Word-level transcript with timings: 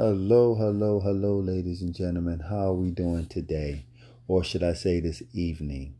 Hello, 0.00 0.54
hello, 0.54 1.00
hello, 1.00 1.40
ladies 1.40 1.82
and 1.82 1.92
gentlemen. 1.92 2.38
How 2.38 2.68
are 2.68 2.72
we 2.72 2.92
doing 2.92 3.26
today? 3.26 3.84
Or 4.28 4.44
should 4.44 4.62
I 4.62 4.72
say 4.74 5.00
this 5.00 5.24
evening? 5.32 5.96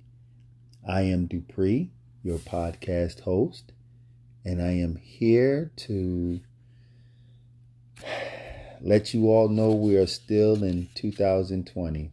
I 0.88 1.00
am 1.00 1.26
Dupree, 1.26 1.90
your 2.22 2.38
podcast 2.38 3.22
host, 3.22 3.72
and 4.44 4.62
I 4.62 4.70
am 4.70 4.94
here 4.94 5.72
to 5.78 6.38
let 8.80 9.14
you 9.14 9.32
all 9.32 9.48
know 9.48 9.72
we 9.72 9.96
are 9.96 10.06
still 10.06 10.62
in 10.62 10.90
2020. 10.94 12.12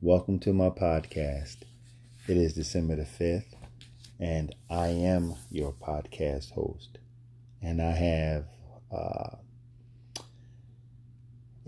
Welcome 0.00 0.38
to 0.38 0.52
my 0.52 0.70
podcast. 0.70 1.56
It 2.28 2.36
is 2.36 2.54
December 2.54 2.94
the 2.94 3.02
5th, 3.02 3.56
and 4.20 4.54
I 4.70 4.86
am 4.86 5.34
your 5.50 5.72
podcast 5.72 6.52
host. 6.52 6.98
And 7.60 7.82
I 7.82 7.90
have 7.90 8.44
uh, 8.92 9.30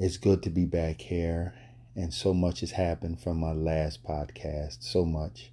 it's 0.02 0.16
good 0.16 0.42
to 0.42 0.48
be 0.48 0.64
back 0.64 0.98
here, 0.98 1.52
and 1.95 2.14
so 2.14 2.32
much 2.32 2.60
has 2.60 2.70
happened 2.70 3.20
from 3.20 3.38
my 3.38 3.52
last 3.52 4.02
podcast. 4.02 4.78
So 4.80 5.04
much. 5.04 5.50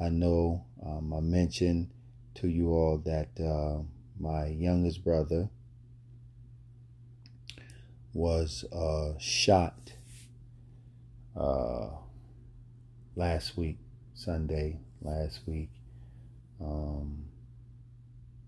I 0.00 0.10
know 0.10 0.64
um, 0.86 1.12
I 1.12 1.18
mentioned 1.18 1.90
to 2.36 2.46
you 2.46 2.68
all 2.70 2.98
that 2.98 3.30
uh, 3.40 3.82
my 4.16 4.46
youngest 4.46 5.02
brother 5.02 5.48
was 8.12 8.64
uh, 8.72 9.18
shot 9.18 9.94
uh, 11.36 11.88
last 13.16 13.56
week, 13.56 13.78
Sunday, 14.14 14.78
last 15.02 15.40
week. 15.46 15.70
Um, 16.60 17.24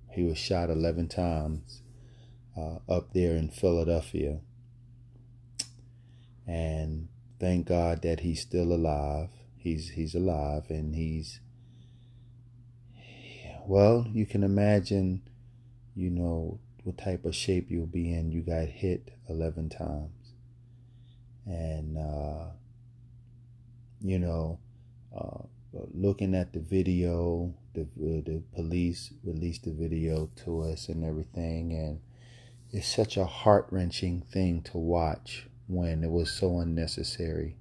he 0.09 0.23
was 0.23 0.39
shot 0.39 0.71
11 0.71 1.09
times 1.09 1.83
uh, 2.57 2.77
up 2.89 3.13
there 3.13 3.35
in 3.35 3.49
Philadelphia 3.49 4.39
and 6.47 7.09
thank 7.41 7.67
God 7.67 8.03
that 8.03 8.21
he's 8.21 8.41
still 8.41 8.73
alive. 8.73 9.29
He's 9.57 9.91
he's 9.91 10.15
alive 10.15 10.65
and 10.69 10.95
he's 10.95 11.41
well, 13.67 14.07
you 14.13 14.27
can 14.27 14.45
imagine, 14.45 15.23
you 15.97 16.09
know, 16.11 16.61
what 16.85 16.99
type 16.99 17.25
of 17.25 17.35
shape 17.35 17.69
you'll 17.69 17.87
be 17.87 18.13
in. 18.13 18.31
You 18.31 18.43
got 18.43 18.69
hit 18.69 19.11
11 19.29 19.71
times. 19.71 20.35
And 21.47 21.99
uh 21.99 22.51
you 24.01 24.19
know, 24.19 24.61
uh 25.17 25.43
looking 25.93 26.35
at 26.35 26.53
the 26.53 26.61
video, 26.61 27.55
the 27.75 27.87
the 27.97 28.43
police 28.55 29.13
released 29.25 29.65
the 29.65 29.73
video 29.73 30.31
to 30.45 30.61
us 30.63 30.89
and 30.89 31.05
everything 31.05 31.73
and 31.73 32.01
it's 32.73 32.89
such 32.89 33.17
a 33.17 33.25
heart-wrenching 33.25 34.23
thing 34.23 34.61
to 34.61 34.77
watch 34.77 35.47
when 35.67 36.05
it 36.05 36.11
was 36.11 36.31
so 36.31 36.61
unnecessary. 36.61 37.57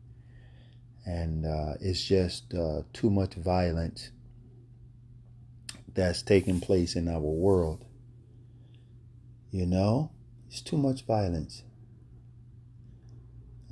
And 1.06 1.46
uh, 1.46 1.74
it's 1.80 2.04
just 2.04 2.54
uh, 2.54 2.82
too 2.94 3.10
much 3.10 3.36
violence 3.36 4.12
that's 5.94 6.22
taking 6.22 6.60
place 6.60 6.96
in 6.96 7.08
our 7.08 7.20
world. 7.20 7.86
You 9.52 9.66
know, 9.66 10.12
it's 10.48 10.62
too 10.62 10.78
much 10.78 11.06
violence. 11.06 11.64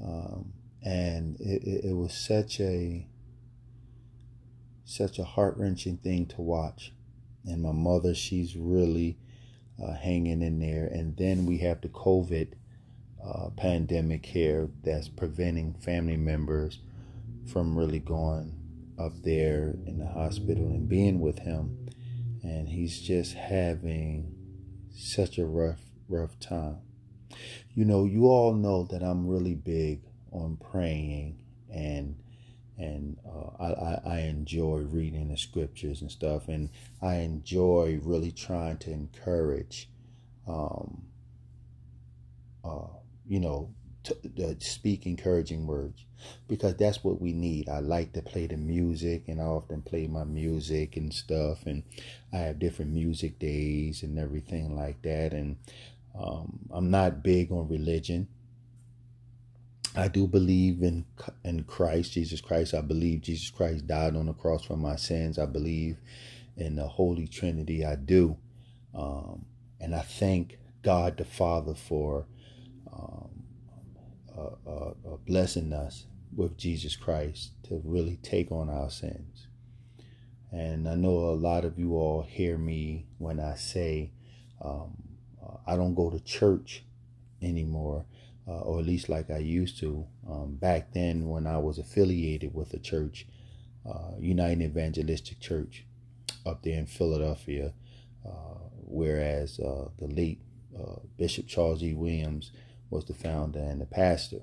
Um, 0.01 0.53
and 0.83 1.39
it, 1.39 1.63
it, 1.63 1.85
it 1.85 1.93
was 1.93 2.13
such 2.13 2.59
a 2.59 3.07
such 4.85 5.17
a 5.17 5.23
heart 5.23 5.55
wrenching 5.57 5.97
thing 5.97 6.25
to 6.27 6.41
watch. 6.41 6.93
And 7.45 7.61
my 7.63 7.71
mother, 7.71 8.13
she's 8.13 8.55
really 8.55 9.17
uh, 9.81 9.93
hanging 9.93 10.41
in 10.41 10.59
there. 10.59 10.85
And 10.85 11.17
then 11.17 11.45
we 11.45 11.59
have 11.59 11.81
the 11.81 11.89
COVID 11.89 12.53
uh, 13.25 13.49
pandemic 13.55 14.25
here 14.25 14.69
that's 14.83 15.09
preventing 15.09 15.73
family 15.73 16.17
members 16.17 16.79
from 17.51 17.77
really 17.77 17.99
going 17.99 18.59
up 18.99 19.13
there 19.23 19.75
in 19.85 19.97
the 19.99 20.07
hospital 20.07 20.67
and 20.67 20.87
being 20.89 21.19
with 21.19 21.39
him. 21.39 21.89
And 22.41 22.67
he's 22.67 23.01
just 23.01 23.33
having 23.33 24.35
such 24.93 25.37
a 25.37 25.45
rough, 25.45 25.81
rough 26.09 26.39
time. 26.39 26.77
You 27.73 27.85
know, 27.85 28.05
you 28.05 28.25
all 28.25 28.53
know 28.53 28.83
that 28.91 29.01
I'm 29.01 29.27
really 29.27 29.55
big 29.55 30.01
on 30.31 30.57
praying 30.57 31.37
and 31.73 32.15
and 32.77 33.17
uh, 33.25 33.63
I, 33.63 33.99
I 34.03 34.19
enjoy 34.21 34.79
reading 34.79 35.29
the 35.29 35.37
scriptures 35.37 36.01
and 36.01 36.11
stuff, 36.11 36.47
and 36.47 36.69
I 37.01 37.17
enjoy 37.17 37.99
really 38.01 38.31
trying 38.31 38.77
to 38.79 38.91
encourage 38.91 39.89
um, 40.47 41.03
uh, 42.65 42.87
you 43.27 43.39
know, 43.39 43.73
uh, 44.09 44.53
speak 44.59 45.05
encouraging 45.05 45.65
words 45.65 46.05
because 46.47 46.75
that's 46.75 47.03
what 47.03 47.21
we 47.21 47.33
need. 47.33 47.69
I 47.69 47.79
like 47.79 48.13
to 48.13 48.21
play 48.21 48.47
the 48.47 48.57
music 48.57 49.25
and 49.27 49.41
I 49.41 49.45
often 49.45 49.81
play 49.81 50.07
my 50.07 50.23
music 50.23 50.97
and 50.97 51.13
stuff 51.13 51.65
and 51.65 51.83
I 52.33 52.37
have 52.37 52.59
different 52.59 52.91
music 52.91 53.39
days 53.39 54.03
and 54.03 54.19
everything 54.19 54.75
like 54.75 55.01
that 55.03 55.33
and 55.33 55.57
um, 56.17 56.59
I'm 56.71 56.91
not 56.91 57.23
big 57.23 57.51
on 57.51 57.69
religion. 57.69 58.27
I 59.95 60.07
do 60.07 60.27
believe 60.27 60.81
in 60.81 61.05
in 61.43 61.63
Christ, 61.63 62.13
Jesus 62.13 62.41
Christ. 62.41 62.73
I 62.73 62.81
believe 62.81 63.21
Jesus 63.21 63.51
Christ 63.51 63.85
died 63.87 64.15
on 64.15 64.25
the 64.25 64.33
cross 64.33 64.65
for 64.65 64.75
my 64.77 64.95
sins. 64.95 65.37
I 65.37 65.45
believe 65.45 65.97
in 66.57 66.75
the 66.75 66.87
Holy 66.87 67.27
Trinity. 67.27 67.85
I 67.85 67.95
do, 67.95 68.37
um, 68.95 69.45
and 69.79 69.93
I 69.93 70.01
thank 70.01 70.57
God 70.81 71.17
the 71.17 71.25
Father 71.25 71.75
for 71.75 72.25
um, 72.93 73.29
uh, 74.35 74.49
uh, 74.67 74.93
uh, 75.05 75.17
blessing 75.27 75.71
us 75.73 76.05
with 76.35 76.57
Jesus 76.57 76.95
Christ 76.95 77.51
to 77.63 77.79
really 77.83 78.17
take 78.23 78.51
on 78.51 78.69
our 78.69 78.89
sins. 78.89 79.47
And 80.51 80.87
I 80.87 80.95
know 80.95 81.11
a 81.11 81.37
lot 81.37 81.65
of 81.65 81.77
you 81.77 81.95
all 81.95 82.23
hear 82.23 82.57
me 82.57 83.05
when 83.19 83.39
I 83.39 83.55
say 83.55 84.11
um, 84.59 84.97
uh, 85.43 85.57
I 85.67 85.75
don't 85.75 85.93
go 85.93 86.09
to 86.09 86.19
church 86.19 86.83
anymore, 87.41 88.05
uh, 88.47 88.61
or 88.61 88.79
at 88.79 88.85
least 88.85 89.09
like 89.09 89.29
I 89.29 89.37
used 89.37 89.79
to. 89.81 90.05
Um, 90.27 90.55
back 90.55 90.93
then, 90.93 91.27
when 91.27 91.45
I 91.45 91.57
was 91.57 91.77
affiliated 91.77 92.53
with 92.55 92.73
a 92.73 92.79
church, 92.79 93.27
uh, 93.87 94.11
United 94.19 94.63
Evangelistic 94.63 95.39
Church, 95.39 95.85
up 96.45 96.63
there 96.63 96.77
in 96.77 96.87
Philadelphia, 96.87 97.73
whereas 98.85 99.57
the 99.57 100.07
late 100.07 100.41
Bishop 101.17 101.47
Charles 101.47 101.83
E. 101.83 101.93
Williams 101.93 102.51
was 102.93 103.05
the 103.05 103.13
founder 103.13 103.59
and 103.59 103.81
the 103.81 103.85
pastor. 103.85 104.41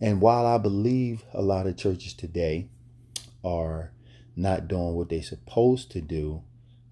And 0.00 0.20
while 0.20 0.44
I 0.44 0.58
believe 0.58 1.24
a 1.32 1.40
lot 1.40 1.66
of 1.66 1.76
churches 1.76 2.12
today 2.12 2.68
are 3.44 3.92
not 4.34 4.68
doing 4.68 4.94
what 4.94 5.08
they're 5.08 5.22
supposed 5.22 5.90
to 5.92 6.00
do, 6.00 6.42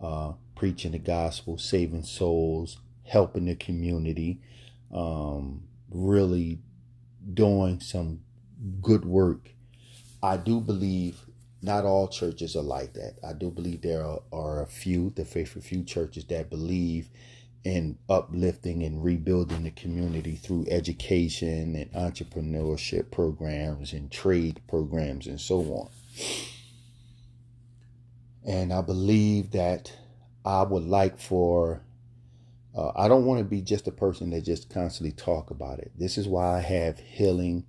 uh, 0.00 0.32
preaching 0.54 0.92
the 0.92 0.98
gospel, 0.98 1.58
saving 1.58 2.04
souls, 2.04 2.78
helping 3.04 3.44
the 3.44 3.54
community, 3.54 4.40
um, 4.92 5.64
really 5.90 6.60
doing 7.32 7.80
some 7.80 8.20
good 8.80 9.04
work. 9.04 9.50
I 10.22 10.38
do 10.38 10.60
believe 10.60 11.20
not 11.60 11.84
all 11.84 12.08
churches 12.08 12.56
are 12.56 12.62
like 12.62 12.94
that. 12.94 13.16
I 13.26 13.32
do 13.32 13.50
believe 13.50 13.82
there 13.82 14.04
are, 14.04 14.20
are 14.32 14.62
a 14.62 14.66
few, 14.66 15.10
the 15.16 15.24
faithful 15.24 15.62
few 15.62 15.82
churches 15.82 16.24
that 16.26 16.48
believe 16.48 17.08
in 17.64 17.98
uplifting 18.10 18.82
and 18.82 19.02
rebuilding 19.02 19.64
the 19.64 19.70
community 19.70 20.36
through 20.36 20.66
education 20.70 21.74
and 21.74 21.92
entrepreneurship 21.92 23.10
programs 23.10 23.92
and 23.92 24.12
trade 24.12 24.60
programs 24.68 25.26
and 25.26 25.40
so 25.40 25.60
on. 25.60 25.88
And 28.46 28.72
I 28.72 28.82
believe 28.82 29.52
that 29.52 29.92
I 30.44 30.62
would 30.62 30.84
like 30.84 31.18
for 31.18 31.82
uh, 32.76 32.90
I 32.96 33.08
don't 33.08 33.24
want 33.24 33.38
to 33.38 33.44
be 33.44 33.62
just 33.62 33.86
a 33.86 33.92
person 33.92 34.30
that 34.30 34.42
just 34.42 34.68
constantly 34.68 35.12
talk 35.12 35.50
about 35.50 35.78
it. 35.78 35.92
This 35.96 36.18
is 36.18 36.26
why 36.26 36.56
I 36.56 36.60
have 36.60 36.98
Healing 36.98 37.64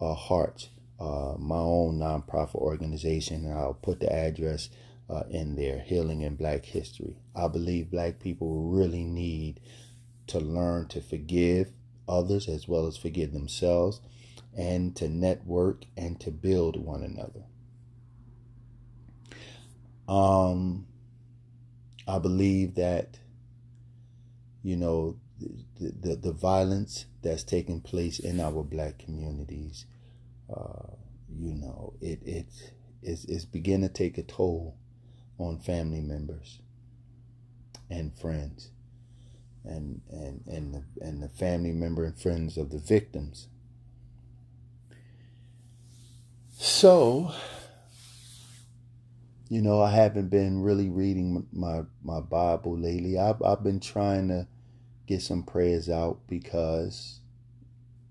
uh, 0.00 0.14
Hearts, 0.14 0.68
uh, 1.00 1.34
my 1.38 1.56
own 1.56 1.98
nonprofit 1.98 2.56
organization, 2.56 3.46
and 3.46 3.54
I'll 3.54 3.74
put 3.74 4.00
the 4.00 4.12
address 4.12 4.68
uh, 5.10 5.24
in 5.30 5.56
their 5.56 5.80
healing 5.80 6.22
in 6.22 6.36
black 6.36 6.64
history. 6.64 7.16
I 7.34 7.48
believe 7.48 7.90
black 7.90 8.20
people 8.20 8.70
really 8.70 9.04
need 9.04 9.60
to 10.28 10.38
learn 10.38 10.86
to 10.88 11.00
forgive 11.00 11.72
others 12.08 12.48
as 12.48 12.68
well 12.68 12.86
as 12.86 12.96
forgive 12.96 13.32
themselves 13.32 14.00
and 14.56 14.94
to 14.96 15.08
network 15.08 15.84
and 15.96 16.20
to 16.20 16.30
build 16.30 16.76
one 16.76 17.02
another. 17.02 17.44
Um, 20.08 20.86
I 22.06 22.18
believe 22.18 22.74
that, 22.76 23.18
you 24.62 24.76
know, 24.76 25.16
the, 25.78 25.92
the, 26.00 26.16
the 26.16 26.32
violence 26.32 27.06
that's 27.22 27.44
taking 27.44 27.80
place 27.80 28.18
in 28.18 28.40
our 28.40 28.62
black 28.62 28.98
communities, 28.98 29.86
uh, 30.52 30.94
you 31.32 31.54
know, 31.54 31.94
it, 32.00 32.20
it, 32.24 32.46
it's, 33.02 33.24
it's 33.24 33.44
beginning 33.44 33.88
to 33.88 33.94
take 33.94 34.18
a 34.18 34.22
toll 34.22 34.76
on 35.40 35.58
family 35.58 36.00
members 36.02 36.60
and 37.90 38.14
friends. 38.16 38.70
and 39.64 40.00
and 40.10 40.42
and 40.46 40.74
the, 40.74 40.84
and 41.06 41.22
the 41.22 41.28
family 41.28 41.72
member 41.72 42.04
and 42.04 42.18
friends 42.18 42.56
of 42.56 42.70
the 42.70 42.78
victims. 42.78 43.48
So, 46.52 47.32
you 49.48 49.62
know, 49.62 49.80
I 49.82 49.90
haven't 49.90 50.28
been 50.28 50.62
really 50.62 50.88
reading 50.88 51.46
my 51.52 51.82
my 52.02 52.20
Bible 52.20 52.78
lately. 52.78 53.18
I've 53.18 53.42
I've 53.42 53.62
been 53.62 53.80
trying 53.80 54.28
to 54.28 54.46
get 55.06 55.22
some 55.22 55.42
prayers 55.42 55.88
out 55.90 56.20
because 56.28 57.20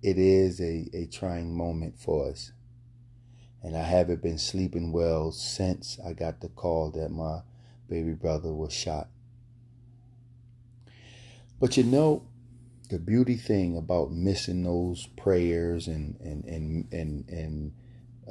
it 0.02 0.18
is 0.18 0.60
a, 0.62 0.90
a 0.94 1.08
trying 1.08 1.56
moment 1.56 2.00
for 2.00 2.30
us. 2.30 2.52
And 3.62 3.76
I 3.76 3.84
haven't 3.84 4.22
been 4.22 4.38
sleeping 4.38 4.92
well 4.92 5.32
since 5.32 6.00
I 6.06 6.14
got 6.14 6.40
the 6.42 6.50
call 6.50 6.92
that 6.92 7.10
my 7.10 7.42
baby 7.90 8.14
brother 8.14 8.54
was 8.54 8.72
shot. 8.72 9.10
But 11.60 11.76
you 11.76 11.84
know, 11.84 12.24
the 12.90 13.00
beauty 13.00 13.36
thing 13.36 13.78
about 13.78 14.12
missing 14.12 14.64
those 14.64 15.08
prayers 15.18 15.88
and 15.88 16.20
and 16.22 16.46
and 16.46 16.94
and 16.94 17.30
and 17.30 17.72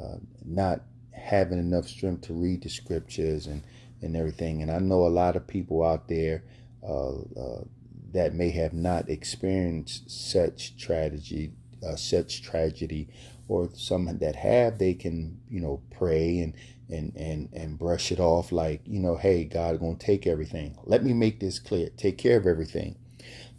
uh, 0.00 0.16
not 0.44 0.82
having 1.12 1.58
enough 1.58 1.88
strength 1.88 2.22
to 2.22 2.32
read 2.32 2.62
the 2.62 2.70
scriptures 2.70 3.46
and 3.46 3.62
and 4.02 4.16
everything. 4.16 4.62
And 4.62 4.70
I 4.70 4.78
know 4.78 5.06
a 5.06 5.08
lot 5.08 5.36
of 5.36 5.46
people 5.46 5.84
out 5.84 6.08
there 6.08 6.44
uh, 6.82 7.18
uh, 7.18 7.64
that 8.12 8.34
may 8.34 8.50
have 8.50 8.72
not 8.72 9.08
experienced 9.08 10.10
such 10.10 10.76
tragedy, 10.76 11.52
uh, 11.86 11.96
such 11.96 12.42
tragedy, 12.42 13.08
or 13.48 13.70
some 13.74 14.06
that 14.18 14.36
have, 14.36 14.78
they 14.78 14.94
can 14.94 15.40
you 15.50 15.60
know 15.60 15.82
pray 15.90 16.40
and 16.40 16.54
and 16.90 17.14
and 17.16 17.50
and 17.52 17.78
brush 17.78 18.12
it 18.12 18.20
off 18.20 18.52
like 18.52 18.82
you 18.86 19.00
know, 19.00 19.16
hey, 19.16 19.44
God 19.44 19.80
gonna 19.80 19.96
take 19.96 20.26
everything. 20.26 20.76
Let 20.84 21.04
me 21.04 21.12
make 21.14 21.40
this 21.40 21.58
clear. 21.58 21.90
Take 21.96 22.18
care 22.18 22.38
of 22.38 22.46
everything, 22.46 22.96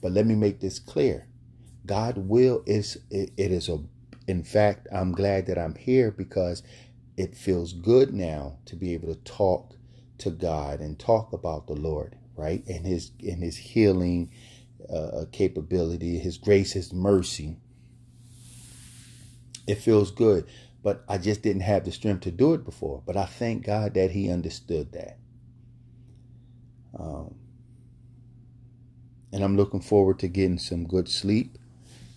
but 0.01 0.11
let 0.13 0.25
me 0.27 0.35
make 0.35 0.59
this 0.61 0.79
clear. 0.79 1.27
God 1.85 2.17
will 2.17 2.63
is 2.65 2.97
it, 3.11 3.31
is 3.37 3.69
a. 3.69 3.79
In 4.27 4.43
fact, 4.43 4.87
I'm 4.93 5.11
glad 5.13 5.47
that 5.47 5.57
I'm 5.57 5.75
here 5.75 6.11
because 6.11 6.63
it 7.17 7.35
feels 7.35 7.73
good 7.73 8.13
now 8.13 8.57
to 8.65 8.75
be 8.75 8.93
able 8.93 9.13
to 9.13 9.21
talk 9.21 9.73
to 10.19 10.29
God 10.31 10.81
and 10.81 10.99
talk 10.99 11.33
about 11.33 11.67
the 11.67 11.73
Lord 11.75 12.15
right? 12.39 12.63
And 12.67 12.85
his 12.85 13.11
and 13.21 13.43
his 13.43 13.57
healing 13.57 14.31
uh, 14.93 15.25
capability, 15.31 16.17
his 16.19 16.37
grace, 16.37 16.73
his 16.73 16.93
mercy. 16.93 17.57
It 19.69 19.75
feels 19.75 20.09
good, 20.09 20.47
but 20.83 21.03
I 21.07 21.19
just 21.19 21.43
didn't 21.43 21.61
have 21.61 21.85
the 21.85 21.91
strength 21.91 22.21
to 22.21 22.31
do 22.31 22.53
it 22.55 22.65
before. 22.65 23.03
But 23.05 23.15
I 23.17 23.25
thank 23.25 23.65
God 23.65 23.93
that 23.93 24.11
He 24.11 24.31
understood 24.31 24.91
that. 24.93 25.17
Um, 26.97 27.35
and 29.31 29.43
I'm 29.43 29.55
looking 29.55 29.81
forward 29.81 30.17
to 30.19 30.27
getting 30.27 30.57
some 30.57 30.87
good 30.87 31.07
sleep 31.07 31.57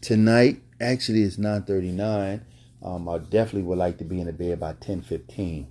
tonight. 0.00 0.62
Actually, 0.80 1.22
it's 1.22 1.36
9:39. 1.36 2.40
Um, 2.82 3.06
I 3.08 3.18
definitely 3.18 3.62
would 3.64 3.78
like 3.78 3.98
to 3.98 4.04
be 4.04 4.18
in 4.18 4.26
the 4.26 4.32
bed 4.32 4.58
by 4.58 4.72
10:15. 4.72 5.66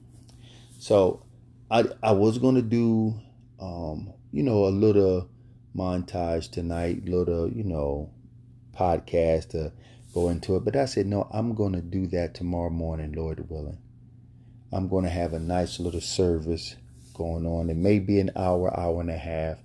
So, 0.78 1.24
I 1.72 1.86
I 2.04 2.12
was 2.12 2.38
gonna 2.38 2.62
do 2.62 3.20
um, 3.60 4.14
you 4.32 4.44
know, 4.44 4.66
a 4.66 4.70
little 4.70 5.30
montage 5.76 6.52
tonight, 6.52 7.06
little, 7.06 7.50
you 7.50 7.64
know, 7.64 8.12
podcast 8.74 9.50
to 9.50 9.72
go 10.14 10.30
into 10.30 10.56
it. 10.56 10.66
But 10.66 10.76
I 10.76 10.86
said, 10.86 11.06
no, 11.08 11.28
I'm 11.32 11.54
going 11.56 11.74
to 11.74 11.82
do 11.82 12.08
that 12.08 12.34
tomorrow 12.34 12.70
morning, 12.70 13.14
Lord 13.14 13.50
willing. 13.50 13.78
I'm 14.72 14.88
going 14.88 15.04
to 15.04 15.10
have 15.10 15.34
a 15.34 15.40
nice 15.40 15.80
little 15.80 16.02
service 16.02 16.76
going 17.14 17.46
on. 17.46 17.70
It 17.70 17.78
may 17.78 18.00
be 18.00 18.20
an 18.20 18.32
hour, 18.36 18.78
hour 18.80 19.02
and 19.02 19.10
a 19.10 19.18
half. 19.18 19.58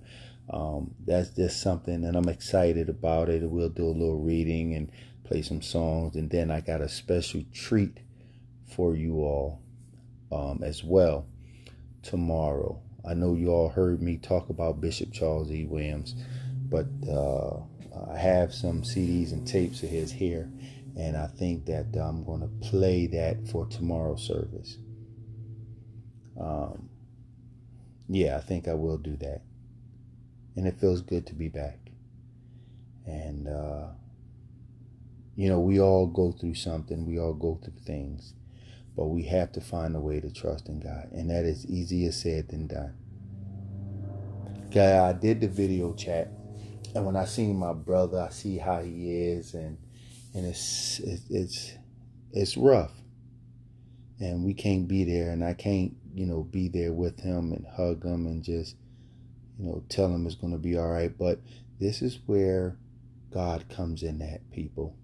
Um, 0.49 0.95
that's 1.05 1.29
just 1.29 1.61
something, 1.61 2.05
and 2.05 2.15
I'm 2.15 2.29
excited 2.29 2.87
about 2.87 3.27
it. 3.29 3.41
We'll 3.43 3.69
do 3.69 3.85
a 3.85 3.89
little 3.89 4.19
reading 4.19 4.75
and 4.75 4.91
play 5.25 5.41
some 5.41 5.61
songs, 5.61 6.15
and 6.15 6.29
then 6.29 6.51
I 6.51 6.61
got 6.61 6.81
a 6.81 6.87
special 6.87 7.43
treat 7.53 7.97
for 8.65 8.95
you 8.95 9.15
all 9.19 9.61
um, 10.31 10.63
as 10.63 10.83
well 10.83 11.25
tomorrow. 12.01 12.79
I 13.07 13.13
know 13.13 13.33
you 13.33 13.49
all 13.49 13.69
heard 13.69 14.01
me 14.01 14.17
talk 14.17 14.49
about 14.49 14.81
Bishop 14.81 15.11
Charles 15.11 15.51
E. 15.51 15.65
Williams, 15.65 16.15
but 16.69 16.87
uh, 17.09 17.59
I 18.11 18.17
have 18.17 18.53
some 18.53 18.81
CDs 18.81 19.31
and 19.31 19.47
tapes 19.47 19.83
of 19.83 19.89
his 19.89 20.11
here, 20.11 20.49
and 20.97 21.15
I 21.15 21.27
think 21.27 21.65
that 21.65 21.95
I'm 21.95 22.23
going 22.23 22.41
to 22.41 22.69
play 22.69 23.07
that 23.07 23.47
for 23.49 23.65
tomorrow's 23.65 24.25
service. 24.25 24.77
Um, 26.39 26.89
yeah, 28.09 28.37
I 28.37 28.41
think 28.41 28.67
I 28.67 28.73
will 28.73 28.97
do 28.97 29.15
that. 29.17 29.41
And 30.55 30.67
it 30.67 30.79
feels 30.79 31.01
good 31.01 31.27
to 31.27 31.35
be 31.35 31.49
back. 31.49 31.79
And, 33.05 33.47
uh, 33.47 33.87
you 35.35 35.49
know, 35.49 35.59
we 35.59 35.79
all 35.79 36.07
go 36.07 36.31
through 36.31 36.55
something, 36.55 37.05
we 37.05 37.19
all 37.19 37.33
go 37.33 37.59
through 37.63 37.79
things. 37.85 38.33
But 38.95 39.07
we 39.07 39.23
have 39.23 39.51
to 39.51 39.61
find 39.61 39.95
a 39.95 39.99
way 39.99 40.19
to 40.19 40.31
trust 40.31 40.67
in 40.69 40.79
God. 40.79 41.09
And 41.11 41.29
that 41.29 41.45
is 41.45 41.65
easier 41.67 42.11
said 42.11 42.49
than 42.49 42.67
done. 42.67 42.95
Okay, 44.67 44.97
I 44.97 45.13
did 45.13 45.41
the 45.41 45.47
video 45.47 45.93
chat. 45.93 46.31
And 46.95 47.05
when 47.05 47.15
I 47.15 47.25
see 47.25 47.51
my 47.53 47.73
brother, 47.73 48.19
I 48.19 48.29
see 48.29 48.57
how 48.57 48.81
he 48.81 49.11
is. 49.11 49.53
And, 49.53 49.77
and 50.33 50.45
it's, 50.45 50.99
it's, 51.29 51.73
it's 52.31 52.57
rough. 52.57 52.91
And 54.19 54.43
we 54.43 54.53
can't 54.53 54.87
be 54.87 55.03
there. 55.03 55.31
And 55.31 55.43
I 55.43 55.53
can't, 55.53 55.95
you 56.13 56.25
know, 56.25 56.43
be 56.43 56.67
there 56.69 56.93
with 56.93 57.19
him 57.19 57.51
and 57.51 57.65
hug 57.75 58.03
him 58.03 58.25
and 58.25 58.43
just, 58.43 58.75
you 59.59 59.65
know, 59.65 59.83
tell 59.89 60.07
him 60.07 60.25
it's 60.25 60.35
going 60.35 60.53
to 60.53 60.59
be 60.59 60.77
all 60.77 60.89
right. 60.89 61.15
But 61.15 61.39
this 61.79 62.01
is 62.01 62.19
where 62.25 62.77
God 63.31 63.69
comes 63.69 64.03
in 64.03 64.21
at 64.21 64.49
people 64.51 64.95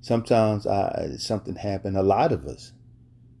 sometimes 0.00 0.66
I, 0.66 1.14
something 1.18 1.54
happened. 1.54 1.96
A 1.96 2.02
lot 2.02 2.32
of 2.32 2.46
us, 2.46 2.72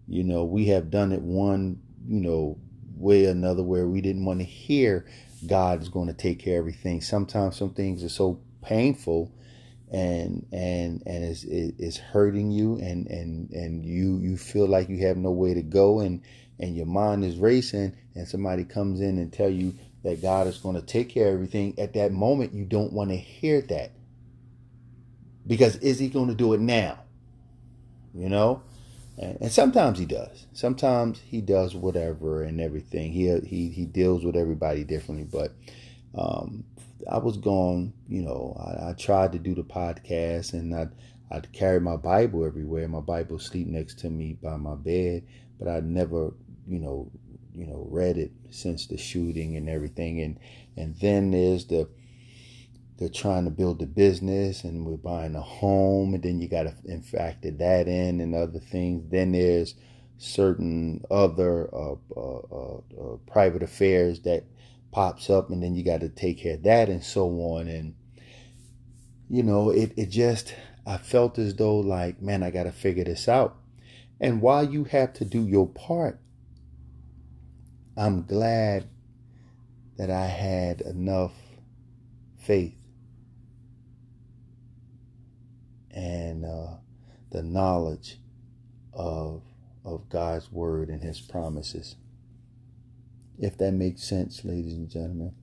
you 0.06 0.24
know, 0.24 0.44
we 0.44 0.66
have 0.66 0.90
done 0.90 1.12
it 1.12 1.22
one, 1.22 1.80
you 2.06 2.20
know, 2.20 2.58
way 2.96 3.26
or 3.26 3.30
another 3.30 3.62
where 3.62 3.88
we 3.88 4.00
didn't 4.00 4.24
want 4.24 4.40
to 4.40 4.44
hear 4.44 5.06
God 5.46 5.82
is 5.82 5.88
going 5.88 6.08
to 6.08 6.14
take 6.14 6.38
care 6.38 6.58
of 6.58 6.62
everything. 6.62 7.00
Sometimes 7.00 7.56
some 7.56 7.70
things 7.70 8.04
are 8.04 8.08
so 8.08 8.40
painful 8.62 9.32
and 9.92 10.46
and 10.52 11.02
and 11.06 11.24
it's 11.24 11.44
it's 11.44 11.96
hurting 11.96 12.50
you 12.50 12.76
and 12.76 13.08
and 13.08 13.50
and 13.50 13.84
you 13.84 14.18
you 14.18 14.36
feel 14.36 14.68
like 14.68 14.88
you 14.88 14.98
have 14.98 15.16
no 15.16 15.32
way 15.32 15.52
to 15.52 15.62
go 15.62 16.00
and 16.00 16.22
and 16.60 16.76
your 16.76 16.86
mind 16.86 17.24
is 17.24 17.38
racing 17.38 17.96
and 18.14 18.28
somebody 18.28 18.64
comes 18.64 19.00
in 19.00 19.18
and 19.18 19.32
tell 19.32 19.50
you 19.50 19.74
that 20.04 20.22
God 20.22 20.46
is 20.46 20.58
going 20.58 20.76
to 20.76 20.82
take 20.82 21.08
care 21.08 21.28
of 21.28 21.34
everything 21.34 21.76
at 21.78 21.94
that 21.94 22.12
moment 22.12 22.54
you 22.54 22.64
don't 22.64 22.92
want 22.92 23.10
to 23.10 23.16
hear 23.16 23.60
that 23.62 23.92
because 25.46 25.76
is 25.76 25.98
he 25.98 26.08
going 26.08 26.28
to 26.28 26.34
do 26.34 26.52
it 26.52 26.60
now? 26.60 27.00
You 28.14 28.28
know? 28.28 28.62
And, 29.20 29.36
and, 29.42 29.52
sometimes 29.52 29.98
he 29.98 30.06
does. 30.06 30.46
Sometimes 30.54 31.20
he 31.20 31.42
does 31.42 31.74
whatever 31.74 32.42
and 32.42 32.58
everything. 32.58 33.12
He 33.12 33.28
he 33.40 33.68
he 33.68 33.84
deals 33.84 34.24
with 34.24 34.34
everybody 34.34 34.82
differently. 34.82 35.28
But 35.30 35.52
um, 36.18 36.64
I 37.08 37.18
was 37.18 37.36
gone. 37.36 37.92
You 38.08 38.22
know, 38.22 38.56
I, 38.58 38.90
I, 38.90 38.92
tried 38.94 39.32
to 39.32 39.38
do 39.38 39.54
the 39.54 39.62
podcast, 39.62 40.54
and 40.54 40.74
I 40.74 40.88
I 41.30 41.40
carry 41.40 41.80
my 41.80 41.96
Bible 41.96 42.46
everywhere. 42.46 42.88
My 42.88 43.00
Bible 43.00 43.38
sleep 43.38 43.66
next 43.66 43.98
to 44.00 44.10
me 44.10 44.38
by 44.42 44.56
my 44.56 44.74
bed, 44.74 45.24
but 45.58 45.68
I 45.68 45.80
never, 45.80 46.32
you 46.66 46.78
know, 46.78 47.12
you 47.54 47.66
know, 47.66 47.86
read 47.90 48.16
it 48.16 48.32
since 48.48 48.86
the 48.86 48.96
shooting 48.96 49.56
and 49.56 49.68
everything. 49.68 50.22
And 50.22 50.38
and 50.78 50.96
then 50.96 51.30
there's 51.30 51.66
the 51.66 51.90
they're 53.00 53.08
trying 53.08 53.46
to 53.46 53.50
build 53.50 53.80
a 53.80 53.86
business 53.86 54.62
and 54.62 54.84
we're 54.84 54.98
buying 54.98 55.34
a 55.34 55.40
home 55.40 56.12
and 56.12 56.22
then 56.22 56.38
you 56.38 56.46
got 56.46 56.64
to 56.64 57.00
factor 57.00 57.50
that 57.50 57.88
in 57.88 58.20
and 58.20 58.34
other 58.34 58.58
things. 58.58 59.10
Then 59.10 59.32
there's 59.32 59.74
certain 60.18 61.02
other 61.10 61.74
uh, 61.74 61.94
uh, 62.14 62.40
uh, 62.52 62.76
uh, 62.76 63.16
private 63.26 63.62
affairs 63.62 64.20
that 64.20 64.44
pops 64.92 65.30
up 65.30 65.48
and 65.48 65.62
then 65.62 65.74
you 65.74 65.82
got 65.82 66.00
to 66.00 66.10
take 66.10 66.42
care 66.42 66.54
of 66.56 66.62
that 66.64 66.90
and 66.90 67.02
so 67.02 67.26
on. 67.26 67.68
And 67.68 67.94
you 69.30 69.42
know 69.44 69.70
it, 69.70 69.92
it 69.96 70.10
just 70.10 70.54
i 70.86 70.98
felt 70.98 71.38
as 71.38 71.54
though 71.54 71.76
like 71.76 72.20
man 72.20 72.42
i 72.42 72.50
got 72.50 72.64
to 72.64 72.72
figure 72.72 73.04
this 73.04 73.28
out. 73.28 73.56
And 74.20 74.42
while 74.42 74.68
you 74.68 74.84
have 74.84 75.14
to 75.14 75.24
do 75.24 75.46
your 75.46 75.68
part 75.68 76.20
i'm 77.96 78.24
glad 78.24 78.88
that 79.96 80.10
i 80.10 80.26
had 80.26 80.80
enough 80.80 81.32
faith 82.38 82.79
and 85.94 86.44
uh, 86.44 86.74
the 87.30 87.42
knowledge 87.42 88.18
of 88.92 89.42
of 89.84 90.08
God's 90.08 90.52
word 90.52 90.88
and 90.88 91.02
His 91.02 91.20
promises. 91.20 91.96
If 93.38 93.56
that 93.58 93.72
makes 93.72 94.02
sense, 94.04 94.44
ladies 94.44 94.74
and 94.74 94.90
gentlemen. 94.90 95.34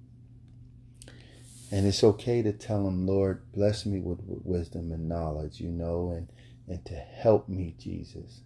And 1.71 1.85
it's 1.85 2.03
okay 2.03 2.41
to 2.43 2.53
tell 2.53 2.87
Him, 2.87 3.07
Lord, 3.07 3.51
bless 3.51 3.85
me 3.85 3.99
with, 3.99 4.19
with 4.25 4.45
wisdom 4.45 4.91
and 4.91 5.09
knowledge, 5.09 5.59
you 5.59 5.69
know, 5.69 6.11
and 6.15 6.29
and 6.67 6.83
to 6.85 6.95
help 6.95 7.47
me, 7.47 7.75
Jesus. 7.79 8.41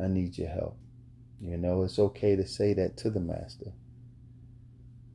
I 0.00 0.06
need 0.06 0.38
your 0.38 0.48
help. 0.48 0.78
You 1.40 1.56
know, 1.56 1.82
it's 1.82 1.98
okay 1.98 2.36
to 2.36 2.46
say 2.46 2.72
that 2.74 2.96
to 2.98 3.10
the 3.10 3.20
Master. 3.20 3.72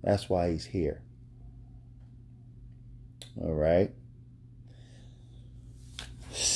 That's 0.04 0.30
why 0.30 0.52
he's 0.52 0.66
here. 0.66 1.02
All 3.42 3.54
right. 3.54 3.92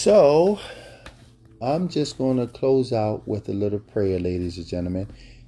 So, 0.03 0.59
I'm 1.61 1.87
just 1.87 2.17
going 2.17 2.35
to 2.35 2.47
close 2.47 2.91
out 2.91 3.25
with 3.25 3.47
a 3.47 3.53
little 3.53 3.79
prayer, 3.79 4.19
ladies 4.19 4.57
and 4.57 4.67
gentlemen. 4.67 5.07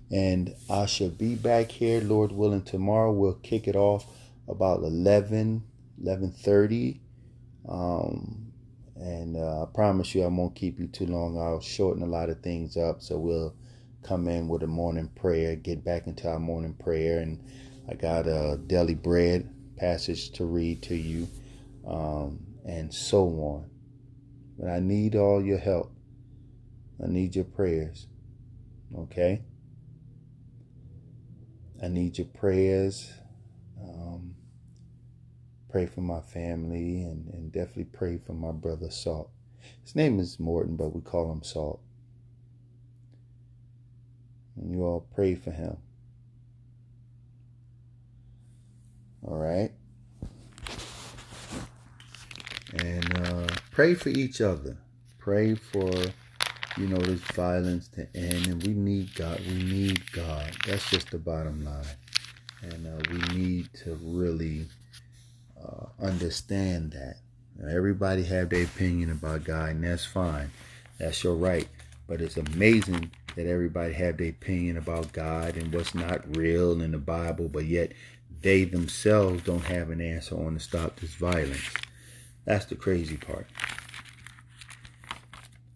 And 0.09 0.55
I 0.69 0.85
shall 0.85 1.09
be 1.09 1.35
back 1.35 1.69
here, 1.69 2.00
Lord 2.00 2.31
willing, 2.31 2.62
tomorrow. 2.62 3.12
We'll 3.12 3.33
kick 3.33 3.67
it 3.67 3.75
off 3.75 4.05
about 4.47 4.79
11, 4.79 5.62
11.30. 6.01 7.00
Um, 7.67 8.53
and 8.95 9.35
uh, 9.35 9.63
I 9.63 9.65
promise 9.74 10.15
you 10.15 10.24
I 10.24 10.27
won't 10.27 10.55
keep 10.55 10.79
you 10.79 10.88
too 10.88 11.07
long. 11.07 11.38
I'll 11.38 11.59
shorten 11.59 12.01
a 12.01 12.05
lot 12.05 12.29
of 12.29 12.39
things 12.39 12.77
up. 12.77 13.01
So 13.01 13.17
we'll 13.17 13.53
come 14.03 14.29
in 14.29 14.47
with 14.47 14.63
a 14.63 14.67
morning 14.67 15.09
prayer, 15.15 15.57
get 15.57 15.83
back 15.83 16.07
into 16.07 16.29
our 16.29 16.39
morning 16.39 16.75
prayer. 16.75 17.19
And 17.19 17.43
I 17.91 17.95
got 17.95 18.25
a 18.25 18.57
daily 18.67 18.95
bread 18.95 19.53
passage 19.75 20.31
to 20.31 20.45
read 20.45 20.81
to 20.83 20.95
you 20.95 21.27
um, 21.85 22.39
and 22.65 22.93
so 22.93 23.25
on. 23.25 23.75
But 24.57 24.69
I 24.69 24.79
need 24.79 25.15
all 25.15 25.43
your 25.43 25.57
help. 25.57 25.91
I 27.03 27.07
need 27.07 27.35
your 27.35 27.45
prayers. 27.45 28.07
Okay? 28.97 29.41
I 31.83 31.88
need 31.88 32.17
your 32.17 32.27
prayers. 32.27 33.12
Um, 33.81 34.35
pray 35.69 35.85
for 35.85 36.01
my 36.01 36.21
family 36.21 37.03
and, 37.03 37.27
and 37.33 37.51
definitely 37.51 37.85
pray 37.85 38.17
for 38.17 38.33
my 38.33 38.51
brother 38.51 38.89
Salt. 38.89 39.29
His 39.83 39.95
name 39.95 40.19
is 40.19 40.39
Morton, 40.39 40.75
but 40.75 40.95
we 40.95 41.01
call 41.01 41.31
him 41.31 41.43
Salt. 41.43 41.81
And 44.55 44.71
you 44.71 44.83
all 44.83 45.05
pray 45.13 45.35
for 45.35 45.51
him. 45.51 45.77
All 49.21 49.38
right? 49.38 49.71
And 52.74 53.14
pray 53.75 53.94
for 53.94 54.10
each 54.10 54.39
other. 54.39 54.77
Pray 55.20 55.53
for 55.53 55.91
you 56.77 56.88
know, 56.88 56.98
this 56.98 57.20
violence 57.34 57.89
to 57.89 58.08
end. 58.15 58.48
And 58.48 58.63
we 58.63 58.74
need 58.74 59.13
God. 59.15 59.39
We 59.48 59.63
need 59.63 60.12
God. 60.13 60.51
That's 60.65 60.89
just 60.89 61.12
the 61.12 61.17
bottom 61.17 61.65
line. 61.65 61.84
And 62.62 62.88
uh, 62.88 63.01
we 63.12 63.38
need 63.38 63.70
to 63.84 64.00
really 64.01 64.67
uh, 65.62 65.86
understand 66.01 66.91
that. 66.91 67.17
Now, 67.58 67.75
everybody 67.75 68.24
have 68.24 68.50
their 68.50 68.63
opinion 68.63 69.12
about 69.12 69.44
God, 69.44 69.72
and 69.72 69.84
that's 69.84 70.05
fine. 70.05 70.51
That's 70.98 71.24
your 71.24 71.36
right. 71.36 71.67
But 72.08 72.22
it's 72.22 72.38
amazing 72.38 73.12
that 73.36 73.46
everybody 73.46 73.94
have 73.94 74.17
their 74.17 74.29
opinion 74.29 74.77
about 74.77 75.13
God 75.13 75.58
and 75.58 75.74
what's 75.74 75.96
not 75.96 76.36
real 76.36 76.82
in 76.82 76.91
the 76.91 76.98
Bible, 76.98 77.50
but 77.50 77.65
yet 77.65 77.91
they 78.41 78.63
themselves 78.63 79.44
don't 79.44 79.63
have 79.65 79.89
an 79.89 80.01
answer 80.01 80.36
on 80.36 80.53
to 80.53 80.60
stop 80.60 81.00
this 81.00 81.15
violence. 81.15 81.70
That's 82.45 82.65
the 82.65 82.75
crazy 82.75 83.17
part. 83.17 83.47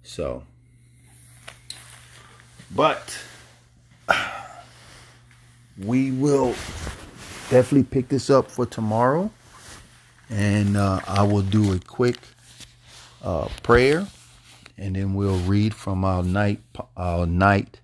So, 0.04 0.44
but 2.74 3.18
we 5.84 6.12
will 6.12 6.54
definitely 7.50 7.84
pick 7.84 8.10
this 8.10 8.30
up 8.30 8.50
for 8.50 8.66
tomorrow. 8.66 9.32
And 10.30 10.78
uh, 10.78 11.00
I 11.08 11.24
will 11.24 11.42
do 11.42 11.74
a 11.74 11.80
quick 11.80 12.18
uh, 13.24 13.48
prayer, 13.64 14.06
and 14.78 14.96
then 14.96 15.16
we'll 15.16 15.40
read 15.40 15.74
from 15.74 16.06
our 16.06 16.22
night 16.22 16.62
our 16.96 17.26
night 17.26 17.80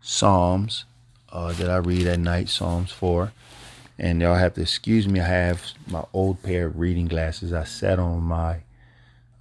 psalms 0.00 0.86
uh, 1.30 1.52
that 1.52 1.68
I 1.68 1.76
read 1.76 2.06
at 2.06 2.18
night, 2.18 2.48
Psalms 2.48 2.90
four. 2.92 3.32
And 3.98 4.20
y'all 4.20 4.34
have 4.34 4.54
to 4.54 4.62
excuse 4.62 5.08
me. 5.08 5.20
I 5.20 5.26
have 5.26 5.62
my 5.88 6.04
old 6.12 6.42
pair 6.42 6.66
of 6.66 6.78
reading 6.78 7.06
glasses. 7.06 7.52
I 7.52 7.64
sat 7.64 7.98
on 7.98 8.22
my 8.22 8.58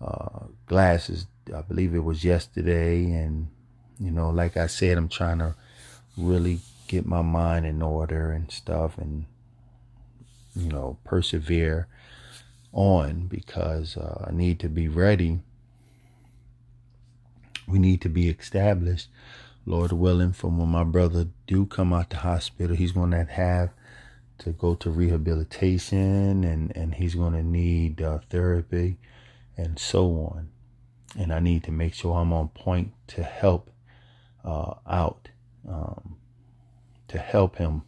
uh, 0.01 0.45
glasses. 0.65 1.25
I 1.53 1.61
believe 1.61 1.93
it 1.93 2.03
was 2.03 2.23
yesterday, 2.23 3.03
and 3.11 3.47
you 3.99 4.11
know, 4.11 4.29
like 4.29 4.57
I 4.57 4.67
said, 4.67 4.97
I'm 4.97 5.09
trying 5.09 5.39
to 5.39 5.55
really 6.17 6.59
get 6.87 7.05
my 7.05 7.21
mind 7.21 7.65
in 7.65 7.81
order 7.81 8.31
and 8.31 8.51
stuff 8.51 8.97
and, 8.97 9.25
you 10.55 10.69
know, 10.69 10.97
persevere 11.03 11.87
on 12.71 13.27
because 13.27 13.97
uh, 13.97 14.25
I 14.27 14.31
need 14.31 14.59
to 14.59 14.69
be 14.69 14.87
ready. 14.87 15.39
We 17.67 17.79
need 17.79 18.01
to 18.01 18.09
be 18.09 18.29
established, 18.29 19.07
Lord 19.65 19.91
willing, 19.91 20.33
from 20.33 20.59
when 20.59 20.69
my 20.69 20.83
brother 20.83 21.27
do 21.47 21.65
come 21.65 21.93
out 21.93 22.11
the 22.11 22.17
hospital, 22.17 22.75
he's 22.75 22.91
going 22.91 23.11
to 23.11 23.23
have 23.23 23.71
to 24.39 24.51
go 24.51 24.75
to 24.75 24.89
rehabilitation 24.89 26.43
and, 26.43 26.75
and 26.75 26.95
he's 26.95 27.15
going 27.15 27.33
to 27.33 27.43
need 27.43 28.01
uh, 28.01 28.19
therapy 28.29 28.97
and 29.57 29.79
so 29.79 30.05
on. 30.05 30.49
And 31.17 31.33
I 31.33 31.39
need 31.39 31.63
to 31.63 31.71
make 31.71 31.93
sure 31.93 32.17
I'm 32.17 32.33
on 32.33 32.49
point 32.49 32.93
to 33.07 33.23
help 33.23 33.71
uh, 34.43 34.75
out 34.87 35.29
um, 35.67 36.17
to 37.07 37.17
help 37.17 37.57
him 37.57 37.83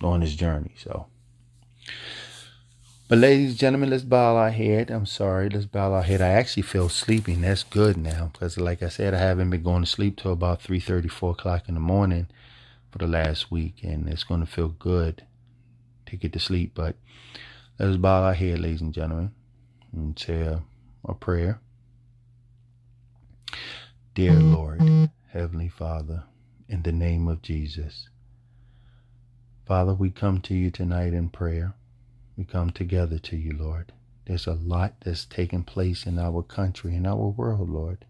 on 0.00 0.20
his 0.20 0.36
journey. 0.36 0.74
So, 0.78 1.06
but 3.08 3.18
ladies 3.18 3.50
and 3.50 3.58
gentlemen, 3.58 3.90
let's 3.90 4.04
bow 4.04 4.36
our 4.36 4.50
head. 4.50 4.90
I'm 4.90 5.04
sorry, 5.04 5.48
let's 5.50 5.66
bow 5.66 5.92
our 5.92 6.02
head. 6.02 6.22
I 6.22 6.28
actually 6.28 6.62
feel 6.62 6.88
sleepy, 6.88 7.34
that's 7.34 7.64
good 7.64 7.96
now 7.96 8.30
because, 8.32 8.56
like 8.56 8.82
I 8.82 8.88
said, 8.88 9.14
I 9.14 9.18
haven't 9.18 9.50
been 9.50 9.62
going 9.62 9.82
to 9.82 9.90
sleep 9.90 10.16
till 10.16 10.32
about 10.32 10.62
3 10.62 10.78
4 10.80 11.30
o'clock 11.32 11.68
in 11.68 11.74
the 11.74 11.80
morning 11.80 12.28
for 12.90 12.98
the 12.98 13.06
last 13.06 13.50
week, 13.50 13.82
and 13.82 14.08
it's 14.08 14.24
going 14.24 14.40
to 14.40 14.46
feel 14.46 14.68
good 14.68 15.24
to 16.12 16.16
get 16.18 16.32
to 16.34 16.38
sleep. 16.38 16.72
But 16.74 16.94
let's 17.78 17.96
bow 17.96 18.22
our 18.22 18.34
head, 18.34 18.60
ladies 18.60 18.82
and 18.82 18.94
gentlemen, 18.94 19.32
and 19.92 20.18
say 20.18 20.42
a, 20.42 20.62
a 21.04 21.14
prayer. 21.14 21.60
Dear 24.14 24.34
Lord, 24.34 25.10
Heavenly 25.32 25.68
Father, 25.68 26.24
in 26.68 26.82
the 26.82 26.92
name 26.92 27.28
of 27.28 27.40
Jesus. 27.40 28.08
Father, 29.66 29.94
we 29.94 30.10
come 30.10 30.40
to 30.42 30.54
you 30.54 30.70
tonight 30.70 31.14
in 31.14 31.30
prayer. 31.30 31.72
We 32.36 32.44
come 32.44 32.70
together 32.70 33.18
to 33.18 33.36
you, 33.36 33.56
Lord. 33.56 33.92
There's 34.26 34.46
a 34.46 34.52
lot 34.52 34.94
that's 35.00 35.24
taking 35.24 35.64
place 35.64 36.04
in 36.04 36.18
our 36.18 36.42
country, 36.42 36.94
in 36.94 37.06
our 37.06 37.16
world, 37.16 37.70
Lord, 37.70 38.04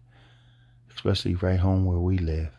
especially 0.93 1.35
right 1.35 1.59
home 1.59 1.85
where 1.85 1.99
we 1.99 2.17
live. 2.17 2.51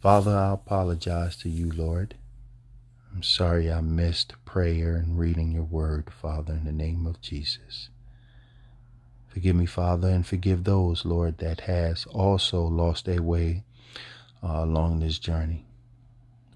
Father, 0.00 0.34
I 0.34 0.54
apologize 0.54 1.36
to 1.38 1.50
you, 1.50 1.70
Lord. 1.70 2.14
I'm 3.12 3.22
sorry 3.22 3.70
I 3.70 3.80
missed 3.80 4.34
prayer 4.44 4.96
and 4.96 5.18
reading 5.18 5.50
your 5.50 5.64
word, 5.64 6.10
Father, 6.10 6.54
in 6.54 6.64
the 6.64 6.72
name 6.72 7.06
of 7.06 7.20
Jesus. 7.20 7.88
Forgive 9.28 9.56
me, 9.56 9.66
Father, 9.66 10.08
and 10.08 10.26
forgive 10.26 10.64
those, 10.64 11.04
Lord, 11.04 11.38
that 11.38 11.62
has 11.62 12.06
also 12.06 12.62
lost 12.62 13.04
their 13.06 13.22
way 13.22 13.64
uh, 14.42 14.62
along 14.62 15.00
this 15.00 15.18
journey. 15.18 15.66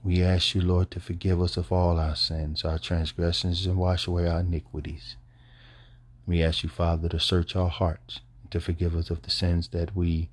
We 0.02 0.22
ask 0.22 0.54
you, 0.54 0.60
Lord, 0.60 0.90
to 0.92 1.00
forgive 1.00 1.40
us 1.42 1.56
of 1.56 1.72
all 1.72 1.98
our 1.98 2.16
sins, 2.16 2.64
our 2.64 2.78
transgressions, 2.78 3.66
and 3.66 3.76
wash 3.76 4.06
away 4.06 4.28
our 4.28 4.40
iniquities. 4.40 5.16
We 6.26 6.42
ask 6.42 6.62
you, 6.62 6.68
Father, 6.68 7.08
to 7.08 7.20
search 7.20 7.56
our 7.56 7.68
hearts, 7.68 8.20
to 8.50 8.60
forgive 8.60 8.94
us 8.94 9.10
of 9.10 9.22
the 9.22 9.30
sins 9.30 9.68
that 9.68 9.94
we 9.94 10.30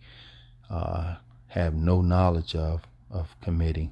uh, 0.69 1.15
have 1.47 1.73
no 1.73 2.01
knowledge 2.01 2.55
of, 2.55 2.83
of 3.09 3.35
committing. 3.41 3.91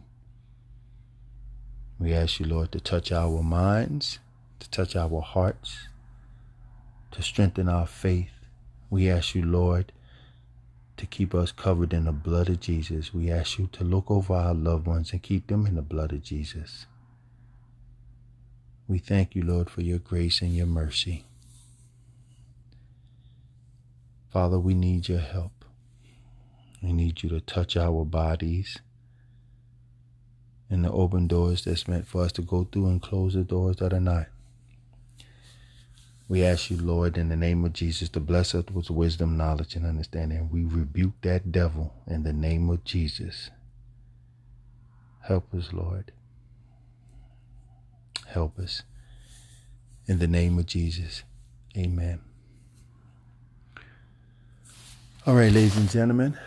We 1.99 2.13
ask 2.13 2.39
you, 2.39 2.45
Lord, 2.45 2.71
to 2.71 2.79
touch 2.79 3.11
our 3.11 3.43
minds, 3.43 4.19
to 4.59 4.69
touch 4.69 4.95
our 4.95 5.21
hearts, 5.21 5.89
to 7.11 7.21
strengthen 7.21 7.67
our 7.67 7.85
faith, 7.85 8.31
we 8.89 9.09
ask 9.09 9.35
you, 9.35 9.43
Lord, 9.43 9.91
to 10.97 11.05
keep 11.05 11.35
us 11.35 11.51
covered 11.51 11.93
in 11.93 12.05
the 12.05 12.11
blood 12.11 12.49
of 12.49 12.59
Jesus. 12.59 13.13
We 13.13 13.29
ask 13.29 13.59
you 13.59 13.69
to 13.73 13.83
look 13.83 14.09
over 14.09 14.33
our 14.33 14.53
loved 14.53 14.87
ones 14.87 15.11
and 15.11 15.21
keep 15.21 15.47
them 15.47 15.67
in 15.67 15.75
the 15.75 15.81
blood 15.81 16.11
of 16.11 16.23
Jesus. 16.23 16.87
We 18.87 18.97
thank 18.97 19.35
you, 19.35 19.43
Lord, 19.43 19.69
for 19.69 19.81
your 19.81 19.99
grace 19.99 20.41
and 20.41 20.55
your 20.55 20.65
mercy. 20.65 21.25
Father, 24.31 24.59
we 24.59 24.73
need 24.73 25.07
your 25.07 25.19
help. 25.19 25.65
We 26.81 26.93
need 26.93 27.21
you 27.21 27.29
to 27.29 27.41
touch 27.41 27.77
our 27.77 28.05
bodies 28.05 28.79
and 30.69 30.85
the 30.85 30.91
open 30.91 31.27
doors 31.27 31.63
that's 31.65 31.87
meant 31.87 32.07
for 32.07 32.23
us 32.23 32.31
to 32.33 32.41
go 32.41 32.67
through 32.71 32.87
and 32.87 33.01
close 33.01 33.33
the 33.33 33.43
doors 33.43 33.77
that 33.77 33.93
are 33.93 33.99
not. 33.99 34.27
We 36.27 36.43
ask 36.43 36.69
you, 36.69 36.77
Lord, 36.77 37.17
in 37.17 37.29
the 37.29 37.35
name 37.35 37.65
of 37.65 37.73
Jesus, 37.73 38.07
to 38.09 38.19
bless 38.19 38.53
us 38.53 38.65
with 38.71 38.91
wisdom, 38.91 39.35
knowledge, 39.35 39.75
and 39.75 39.83
understanding. 39.83 40.49
We 40.51 40.63
rebuke 40.63 41.13
that 41.21 41.51
devil 41.51 41.95
in 42.05 42.21
the 42.21 42.33
name 42.33 42.69
of 42.69 42.83
Jesus. 42.83 43.49
Help 45.21 45.51
us, 45.55 45.73
Lord. 45.73 46.11
Help 48.27 48.59
us. 48.59 48.83
In 50.05 50.19
the 50.19 50.27
name 50.27 50.59
of 50.59 50.67
Jesus. 50.67 51.23
Amen. 51.75 52.19
All 55.25 55.35
right, 55.35 55.51
ladies 55.51 55.77
and 55.77 55.89
gentlemen, 55.89 56.37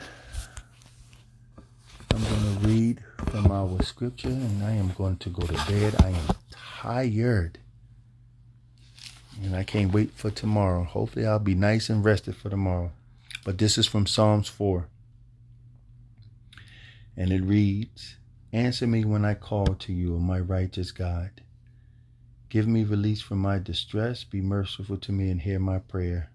I'm 2.14 2.23
going 2.23 2.61
to 2.61 2.69
read 2.69 3.00
from 3.33 3.51
our 3.51 3.83
scripture, 3.83 4.29
and 4.29 4.62
I 4.62 4.73
am 4.73 4.91
going 4.91 5.17
to 5.17 5.31
go 5.31 5.47
to 5.47 5.55
bed. 5.67 5.95
I 6.03 6.11
am 6.11 6.37
tired. 6.51 7.59
And 9.43 9.57
I 9.57 9.65
can't 9.65 9.91
wait 9.91 10.11
for 10.12 10.31
tomorrow. 10.31 10.85
Hopefully, 10.85 11.27
I'll 11.27 11.39
be 11.39 11.55
nice 11.55 11.89
and 11.89 12.05
rested 12.05 12.37
for 12.37 12.51
tomorrow. 12.51 12.93
But 13.43 13.57
this 13.57 13.79
is 13.79 13.87
from 13.87 14.07
Psalms 14.07 14.49
4. 14.49 14.87
And 17.17 17.33
it 17.33 17.43
reads 17.43 18.17
Answer 18.53 18.87
me 18.87 19.03
when 19.07 19.25
I 19.25 19.33
call 19.33 19.65
to 19.65 19.95
you, 19.95 20.17
O 20.17 20.19
my 20.19 20.39
righteous 20.39 20.93
God. 20.93 21.31
Give 22.51 22.69
me 22.69 22.85
release 22.85 23.23
from 23.23 23.39
my 23.39 23.59
distress. 23.59 24.25
Be 24.25 24.43
merciful 24.43 24.99
to 24.99 25.11
me 25.11 25.31
and 25.31 25.41
hear 25.41 25.59
my 25.59 25.79
prayer. 25.79 26.31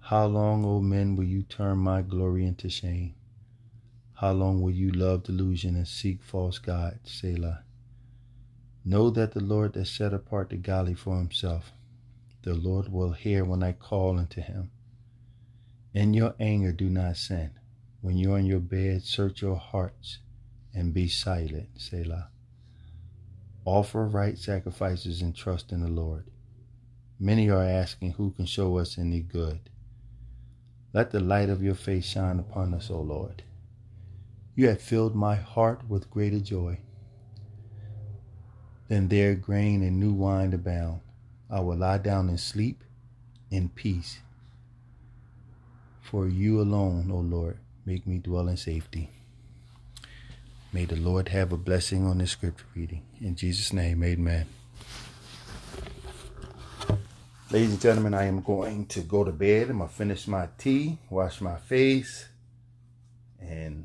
How 0.00 0.26
long, 0.26 0.62
O 0.66 0.80
men, 0.80 1.16
will 1.16 1.24
you 1.24 1.42
turn 1.42 1.78
my 1.78 2.02
glory 2.02 2.44
into 2.44 2.68
shame? 2.68 3.15
How 4.16 4.32
long 4.32 4.62
will 4.62 4.72
you 4.72 4.90
love 4.90 5.24
delusion 5.24 5.76
and 5.76 5.86
seek 5.86 6.22
false 6.22 6.58
gods? 6.58 7.10
Selah. 7.10 7.64
Know 8.82 9.10
that 9.10 9.32
the 9.32 9.42
Lord 9.42 9.74
has 9.74 9.90
set 9.90 10.14
apart 10.14 10.48
the 10.48 10.56
godly 10.56 10.94
for 10.94 11.18
himself. 11.18 11.72
The 12.40 12.54
Lord 12.54 12.90
will 12.90 13.12
hear 13.12 13.44
when 13.44 13.62
I 13.62 13.72
call 13.72 14.18
unto 14.18 14.40
him. 14.40 14.70
In 15.92 16.14
your 16.14 16.34
anger, 16.40 16.72
do 16.72 16.88
not 16.88 17.18
sin. 17.18 17.50
When 18.00 18.16
you're 18.16 18.38
in 18.38 18.46
your 18.46 18.60
bed, 18.60 19.02
search 19.02 19.42
your 19.42 19.56
hearts 19.56 20.20
and 20.72 20.94
be 20.94 21.08
silent. 21.08 21.68
Selah. 21.76 22.30
Offer 23.66 24.06
right 24.06 24.38
sacrifices 24.38 25.20
and 25.20 25.36
trust 25.36 25.72
in 25.72 25.82
the 25.82 25.88
Lord. 25.88 26.30
Many 27.20 27.50
are 27.50 27.62
asking 27.62 28.12
who 28.12 28.30
can 28.30 28.46
show 28.46 28.78
us 28.78 28.96
any 28.96 29.20
good. 29.20 29.68
Let 30.94 31.10
the 31.10 31.20
light 31.20 31.50
of 31.50 31.62
your 31.62 31.74
face 31.74 32.06
shine 32.06 32.38
upon 32.38 32.72
us, 32.72 32.90
O 32.90 33.00
Lord. 33.02 33.42
You 34.56 34.68
have 34.68 34.80
filled 34.80 35.14
my 35.14 35.34
heart 35.34 35.82
with 35.86 36.10
greater 36.10 36.40
joy 36.40 36.78
than 38.88 39.08
their 39.08 39.34
grain 39.34 39.82
and 39.82 40.00
new 40.00 40.14
wine 40.14 40.54
abound. 40.54 41.00
I 41.50 41.60
will 41.60 41.76
lie 41.76 41.98
down 41.98 42.30
and 42.30 42.40
sleep 42.40 42.82
in 43.50 43.68
peace. 43.68 44.20
For 46.00 46.26
you 46.26 46.58
alone, 46.62 47.10
O 47.12 47.18
Lord, 47.18 47.58
make 47.84 48.06
me 48.06 48.16
dwell 48.16 48.48
in 48.48 48.56
safety. 48.56 49.10
May 50.72 50.86
the 50.86 50.96
Lord 50.96 51.28
have 51.28 51.52
a 51.52 51.58
blessing 51.58 52.06
on 52.06 52.18
this 52.18 52.30
scripture 52.30 52.64
reading. 52.74 53.02
In 53.20 53.36
Jesus' 53.36 53.74
name, 53.74 54.02
amen. 54.02 54.46
Ladies 57.50 57.72
and 57.72 57.80
gentlemen, 57.80 58.14
I 58.14 58.24
am 58.24 58.40
going 58.40 58.86
to 58.86 59.00
go 59.00 59.22
to 59.22 59.32
bed. 59.32 59.68
I'm 59.68 59.78
going 59.78 59.90
to 59.90 59.94
finish 59.94 60.26
my 60.26 60.48
tea, 60.56 60.98
wash 61.10 61.42
my 61.42 61.56
face, 61.56 62.26
and 63.38 63.84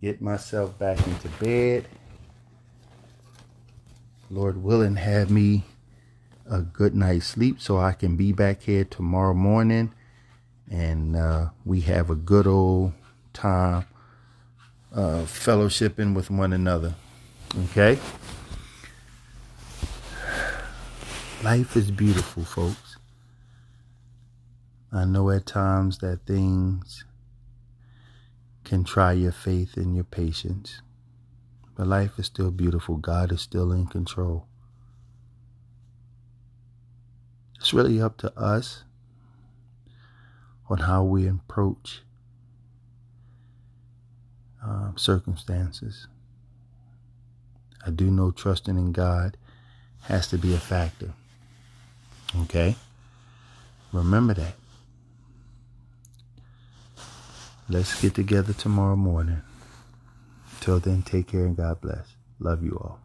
get 0.00 0.20
myself 0.22 0.78
back 0.78 0.98
into 1.06 1.28
bed. 1.40 1.86
Lord 4.30 4.62
willing, 4.62 4.96
have 4.96 5.30
me 5.30 5.64
a 6.48 6.60
good 6.60 6.94
night's 6.94 7.26
sleep 7.26 7.60
so 7.60 7.78
I 7.78 7.92
can 7.92 8.16
be 8.16 8.32
back 8.32 8.62
here 8.62 8.84
tomorrow 8.84 9.34
morning 9.34 9.92
and 10.70 11.16
uh, 11.16 11.48
we 11.64 11.80
have 11.82 12.10
a 12.10 12.14
good 12.14 12.46
old 12.46 12.92
time 13.32 13.84
uh, 14.94 15.22
fellowshipping 15.24 16.14
with 16.14 16.30
one 16.30 16.52
another. 16.52 16.94
Okay? 17.64 17.98
Life 21.42 21.76
is 21.76 21.90
beautiful, 21.90 22.44
folks. 22.44 22.96
I 24.92 25.04
know 25.04 25.30
at 25.30 25.46
times 25.46 25.98
that 25.98 26.26
things 26.26 27.04
can 28.70 28.84
try 28.84 29.10
your 29.10 29.32
faith 29.32 29.76
and 29.76 29.96
your 29.96 30.04
patience, 30.04 30.80
but 31.74 31.88
life 31.88 32.20
is 32.20 32.26
still 32.26 32.52
beautiful. 32.52 32.98
God 32.98 33.32
is 33.32 33.40
still 33.40 33.72
in 33.72 33.88
control. 33.88 34.46
It's 37.58 37.74
really 37.74 38.00
up 38.00 38.16
to 38.18 38.32
us 38.38 38.84
on 40.68 40.78
how 40.78 41.02
we 41.02 41.26
approach 41.26 42.02
um, 44.62 44.94
circumstances. 44.96 46.06
I 47.84 47.90
do 47.90 48.08
know 48.08 48.30
trusting 48.30 48.76
in 48.76 48.92
God 48.92 49.36
has 50.02 50.28
to 50.28 50.38
be 50.38 50.54
a 50.54 50.60
factor. 50.60 51.10
Okay? 52.42 52.76
Remember 53.92 54.34
that. 54.34 54.54
Let's 57.70 58.02
get 58.02 58.16
together 58.16 58.52
tomorrow 58.52 58.96
morning. 58.96 59.42
Till 60.60 60.80
then, 60.80 61.02
take 61.02 61.28
care 61.28 61.46
and 61.46 61.56
God 61.56 61.80
bless. 61.80 62.04
Love 62.40 62.64
you 62.64 62.72
all. 62.72 62.98